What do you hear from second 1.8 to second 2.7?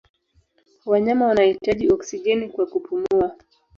oksijeni kwa